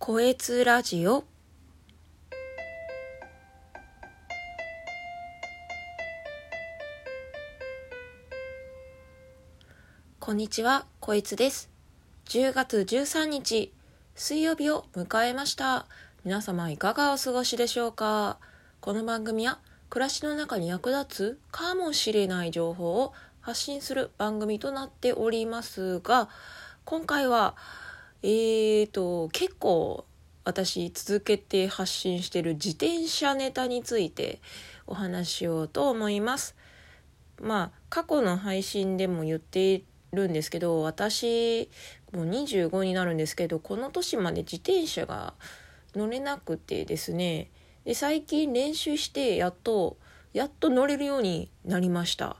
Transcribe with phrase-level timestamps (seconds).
[0.00, 1.24] こえつラジオ
[10.20, 11.68] こんにちは、こいつです。
[12.26, 13.74] 10月13日、
[14.14, 15.86] 水曜日を迎えました。
[16.24, 18.38] 皆様いかがお過ごしでしょうか？
[18.80, 19.58] この番組は
[19.90, 26.28] 暮らしの中に役立つかもしれない情報を発信する番組となっておりますが、
[26.84, 27.56] 今回は、
[28.22, 30.04] えーと、結構
[30.44, 34.40] 私続けて発信してる自転車ネタについて
[34.86, 36.56] お話しようと思います。
[37.40, 41.70] まあ過去の配信でも言ってるんですけど私
[42.12, 45.34] もう25になるんですけどこの年まで自転車が
[45.94, 47.50] 乗れなくてですね
[47.84, 49.98] で最近練習してやっと
[50.32, 52.36] やっと乗れるようになりました。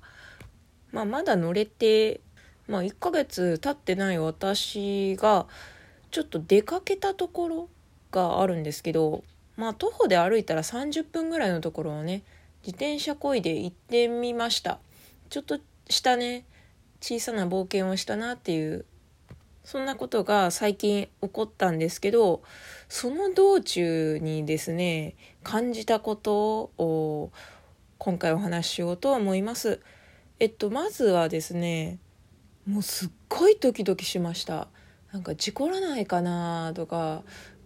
[0.93, 2.21] まあ、まだ乗れて、
[2.69, 5.47] まあ、1ヶ月経ってない私が
[6.11, 7.69] ちょっと出かけたところ
[8.11, 9.25] があるんですけど
[9.57, 12.23] まあ徒歩で歩いたら30分ぐらいのところをね
[12.63, 14.79] 自転車こいで行ってみました。
[15.31, 16.45] ちょっとしたね
[17.01, 18.85] 小さな冒険をしたなっていう
[19.65, 22.43] そんなことが最近起こったんですけど
[22.89, 27.31] その道中にですね感じたことを
[27.99, 29.81] 今回お話ししようと思います。
[30.41, 31.99] えっとまずはですね
[32.69, 34.69] もうすっごいドキドキしました。
[35.11, 37.23] なんか事故らないかなとか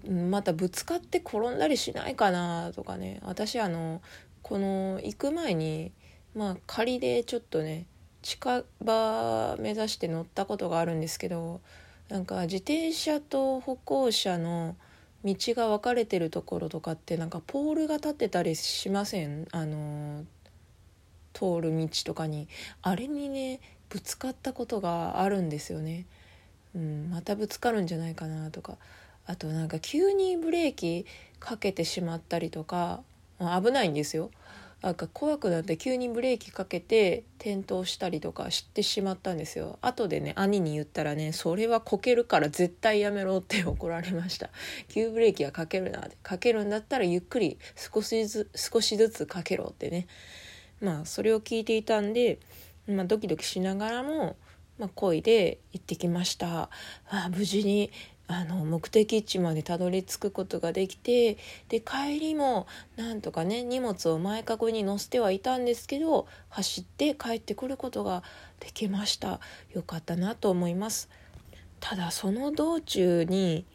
[0.09, 3.19] またぶつかって転んだりしないかなとかね。
[3.25, 4.01] 私あの
[4.43, 5.91] この行く前に
[6.37, 7.87] まあ仮でちょっとね
[8.23, 11.61] 近場目指して乗ったことがあるんですけど
[12.09, 14.77] なんか自転車と歩行者の
[15.25, 19.49] 道が分かれてるところとかってなんかポールが立ってたりしません？
[19.51, 20.25] あの
[21.33, 22.47] 通る道とかに。
[22.83, 23.61] あれにね
[23.93, 26.07] ぶつかったことがあるんですよね。
[26.75, 28.79] うん、またぶつかるんじゃないかなとか。
[29.27, 31.05] あとなんか急にブレーキ
[31.39, 33.03] かけてしまったりとか。
[33.39, 34.31] あ危ないんですよ。
[34.81, 39.79] なんか怖くなって急にブレーキかけて転倒したりとかしてしまったんですよ。
[39.83, 44.51] 後でね兄に言ったらねそれはこけるから絶対やめろって怒られました。
[44.89, 50.07] 急ブレーキはかけるなってかけるんだったらゆっくり少しずつ少しずつかけろってね。
[50.81, 52.41] まあそれを聞いていたんで、
[52.87, 54.37] まあ、ドキドキしながらも
[54.79, 56.69] まあ、漕いで行ってきました。
[57.09, 57.91] あ無事に
[58.27, 61.37] あの目的地までたどり着くことができて
[61.69, 62.67] で帰りも
[62.97, 68.23] なんとかね荷物を前かごに乗せてはいたんですけど走って帰ってくることが
[68.61, 69.41] できました。
[69.73, 71.09] よかったなと思います。
[71.81, 73.67] ただその道中に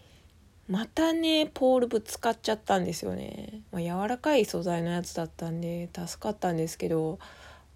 [0.67, 7.19] またねポールぶつかっちゃったんですよね、まあ、柔らかい素材のやつだったんで助かったんですけど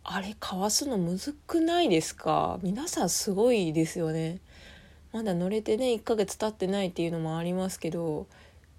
[0.03, 2.59] あれかわすのむずくないですか？
[2.63, 4.39] 皆さんすごいですよね。
[5.11, 8.27] まだ乗れてね1ヶ月経ってないっていうのもありますけど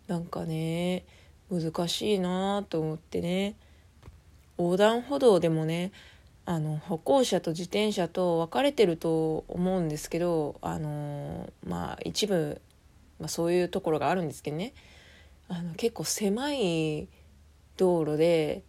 [0.08, 1.04] なんかね
[1.50, 3.54] 難しいなと思ってね。
[4.58, 5.92] 横断歩道でもね
[6.44, 12.60] あの歩行者と自転車と分かれてると思うんですけどあのまあ一部、
[13.20, 14.74] まあ、そういうところがあるんですけどね。
[15.48, 17.08] あの結構狭い
[17.76, 18.62] 道路で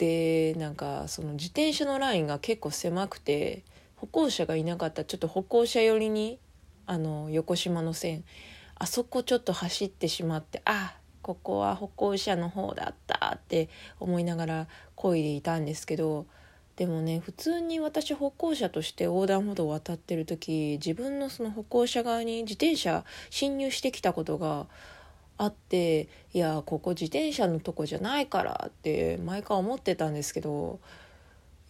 [0.00, 3.64] でなんかその自転車のラインが結構狭くて
[3.96, 6.38] 歩行者がいなかったちょっと歩行者寄りに
[6.86, 8.24] あの横島の線
[8.76, 13.68] あそこちょっと走ってしまってあここは歩行者の方だったって
[13.98, 14.66] 思いながら
[14.96, 16.24] 漕いでいたんですけど
[16.76, 24.66] でもね普通に私歩行者として横断歩道を渡ってる時自分のその歩行者側に自転車侵入してきたことが
[25.40, 30.80] あっていやここ自転車のとこじゃないからって毎回思ってたんですけど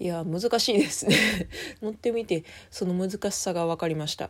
[0.00, 1.16] いや難しいですね。
[1.80, 2.42] 乗ってみて
[2.72, 4.28] その難しさが分かりました、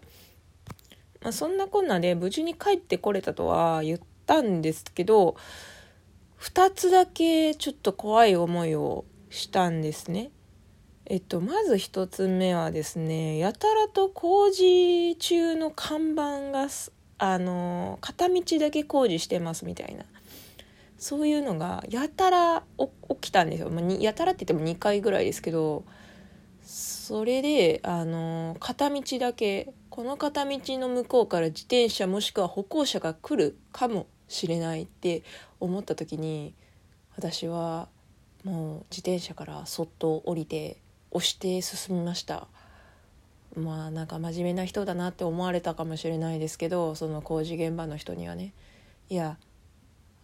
[1.23, 5.37] まあ、そんなこんなで無事に帰ってこれたとは言ったんですけど
[6.39, 10.33] 2つだけちょっと怖い思いをしたんですね。
[11.07, 16.69] えっと、まず1つ目はですねやたらと工事中の看板が
[17.23, 20.05] あの片道だけ工事してますみたいな
[20.97, 25.85] そういうのがやたら起きたんですよ、まあ、やたらって言っても2回ぐらいですけど
[26.63, 35.23] それであの片道だけこの片道の向こうから自転車もしくは歩行者が来るかもしれないって
[35.59, 36.55] 思った時に
[37.19, 37.89] 私は
[38.45, 40.79] もう自転車からそっと降りて
[41.11, 42.49] 押して進みました。
[43.57, 48.53] まあなんか真面目な人だなって思われたかもしれないですけどその工事現場の人にはね。
[49.09, 49.39] いや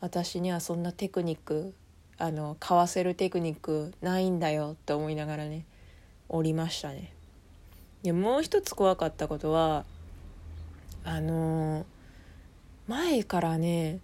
[0.00, 1.74] 私にはそんなテクニック
[2.18, 5.64] あの買わせるテクニックないんだよって思いながらね
[6.28, 7.12] 降りましたね。
[8.02, 9.84] でもう一つ怖かったことは
[11.04, 11.84] あの
[12.86, 13.98] 前からね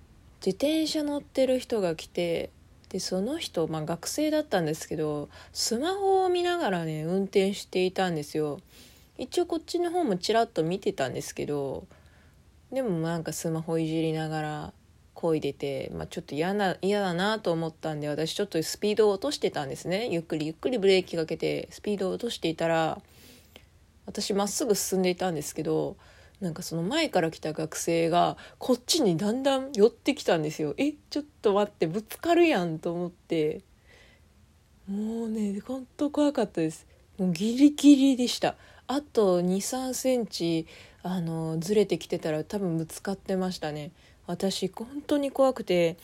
[0.44, 2.50] 自転車乗ってる人が来て
[2.88, 8.60] でその人、まあ、学生だったんですけどスマホを見ながらね運転していたんですよ。
[9.22, 11.86] 一応こっちの方もちらっと見てたんですけど
[12.72, 14.72] でもなんかスマホいじりながら
[15.14, 20.08] 漕いでて、まあ、ちょっと嫌な嫌だなと思ったんで私ちょっとスピードを落としてたんですね。
[20.10, 23.00] ゆっくりゆっくりブレーキかけてスピードを落としていたら
[24.06, 25.96] 私まっすぐ進んでいたんですけど
[26.40, 30.74] なんかその前から来た学生がこっちにだんだん寄ってきたんですよ。
[30.78, 33.60] えちょっと待ってぶつかるやんと思って。
[34.88, 36.88] もうねほんと怖かったです。
[37.18, 38.56] もうギリギリでした。
[38.86, 40.66] あと2 3センチ
[41.02, 43.90] あのずれてきてたら多分ぶつかってましたね。
[44.26, 45.96] 私本当に怖くて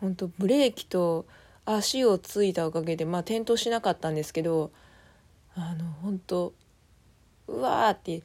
[0.00, 1.26] 本当ブレーキと
[1.64, 4.70] 足をついたおかげでまあ転倒しなかったんですけど
[5.56, 6.52] あの本当
[7.48, 8.22] うわーって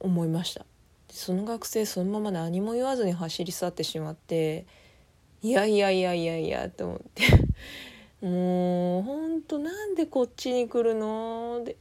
[0.00, 0.64] 思いました。
[1.10, 4.66] その学生そのまま何も言わずに走り去ってしまって
[5.42, 7.24] いやいやいやいやいやと思って。
[8.20, 11.76] もうほんとなんでこっちに来るので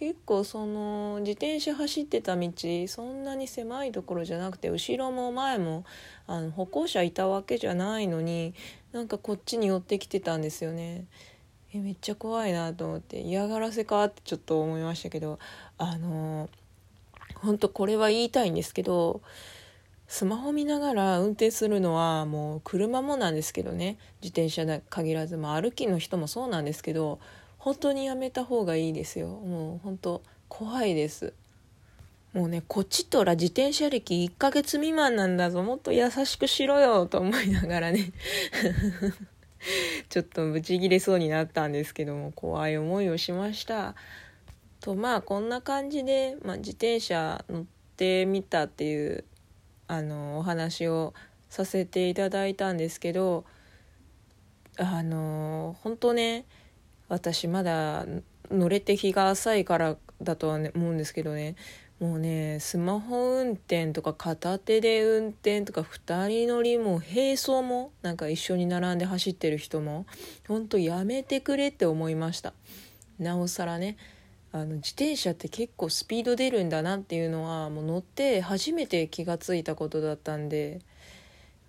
[0.00, 2.50] 結構その自転車走ってた道
[2.88, 5.84] そんなに狭いところじゃなくて後ろも前も
[6.26, 8.54] あの歩行者いたわけじゃないのに
[8.92, 11.04] なんかこっちに寄ってきてたんですよね。
[11.74, 15.38] えめっちゃ怖いなと思って嫌がらせかってちょっと思いましたけど
[15.76, 16.48] あの
[17.34, 19.20] 本当これは言いたいんですけど
[20.08, 27.20] スマホ見ながら運転するのはもう車もなんですけどね自転車に限らず、ま、歩きの人もそうなんですけど
[27.60, 29.28] 本当にやめた方がいいですよ。
[29.28, 31.34] もう本当怖いです。
[32.32, 35.62] もうねこっちとら自転車歴1ヶ月未満なんだぞ。
[35.62, 38.12] もっと優しくしろよと思いながらね。
[40.08, 43.94] ちょっとブチギレそうになったんですけども怖い思いをしました。
[44.80, 47.64] とまあこんな感じで、まあ、自転車乗っ
[47.98, 49.24] てみたっていう
[49.86, 51.12] あのお話を
[51.50, 53.44] させていただいたんですけど
[54.78, 56.46] あの本当ね
[57.10, 58.06] 私まだ
[58.50, 61.56] 乗れて日が浅いからだとは、ね、思うんですけどね。
[61.98, 70.06] もうねスマホ運転とか片手で運転とか2人乗りも並走もなんか一緒に並んで走ってる人も
[70.48, 72.54] ほんとやめてくれって思いました。
[73.18, 73.98] なおさらね
[74.52, 80.80] あの自転車って結構スピード出るんだなっていうのはもう乗って初めて気が付いたことだったんで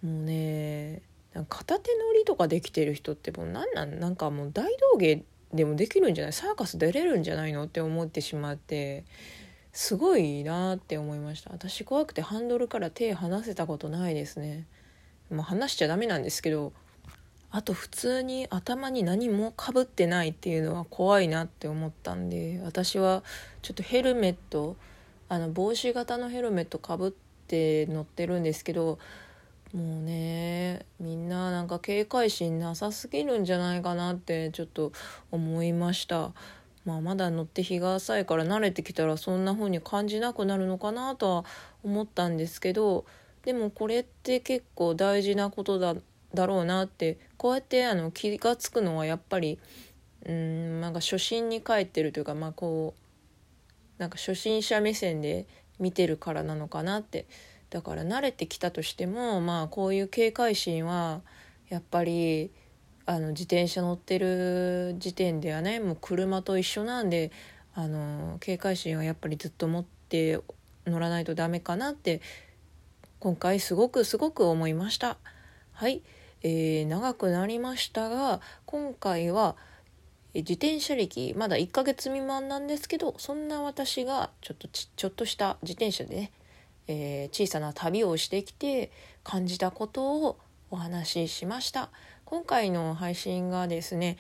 [0.02, 1.02] もうね
[1.50, 5.24] 片手乗りとかできてる人ってもう何なんなんかもう大道芸
[5.54, 6.34] でもできるんじゃない？
[6.34, 7.66] サーカス出れるんじゃないの？
[7.66, 9.04] って思ってしまって
[9.74, 11.52] すごいなって思いました。
[11.52, 14.66] 私怖くてハンドルから手離せたことないですね。
[15.30, 16.74] まあ離しちゃダメなんですけど
[17.52, 23.24] あと普通に頭に何もかぶってないっていうのは怖いなって思ったんで私は
[23.62, 24.78] ちょっとヘルメット
[25.28, 27.12] あの帽子型のヘルメットかぶっ
[27.48, 29.00] て乗ってるんですけど
[29.74, 34.92] もうねみんななんか警戒心なさすぎるんじゃないかなってちょっと
[35.32, 36.34] 思いました。
[36.84, 41.46] まあ、まだ乗って日が浅いから慣れてきたらそんな風に感じなくなるのかなとは
[41.84, 43.06] 思ったんですけど
[43.44, 45.96] でもこれって結構大事なことだ
[46.34, 49.60] だろうなってこうやってあの気が付くのはやっぱり
[50.26, 55.46] うんなんか初心に帰ってるというかまあこうなんか初心者目線で
[55.80, 57.26] 見てるからなのかなって
[57.72, 61.22] だから慣れてきたとしてもまあこういう警戒心は
[61.70, 62.52] やっぱり
[63.06, 67.32] あの自転車乗ってる時点ではねもう車と一緒なんで
[67.74, 70.40] あの警戒心はやっぱりずっと持って
[70.86, 72.22] 乗らないとダメかなって
[73.20, 75.18] 今回すごくすごく思いました。
[75.72, 76.02] はい、
[76.44, 79.56] えー、長くなりましたが今回は
[80.34, 86.32] 自転車歴まだ1ヶ月未満なんですけどそんな私がちょっとちちょっとした自転車でね、
[86.92, 88.92] えー、小さな旅をしてきて
[89.24, 90.38] 感じたことを
[90.70, 91.90] お話ししました
[92.26, 94.18] 今回の配信がですね、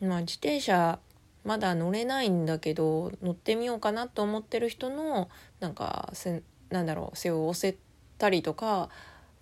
[0.00, 0.98] まあ、自転車
[1.44, 5.28] まだ乗れないんだけど乗ってみようかなと思ってる人の
[5.60, 7.78] なんかせなんだろう背を押せ
[8.18, 8.90] たりとか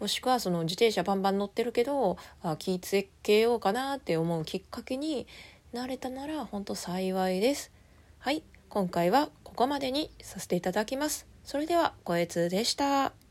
[0.00, 5.26] もしくはその自転車バンバン乗ってるけどあ気付けようかなって思うきっかけに
[5.72, 7.72] なれたなら本当幸いです。
[8.20, 11.33] はい、今回はここまでにさせていただきます。
[11.44, 13.23] それでは、ごえつでした。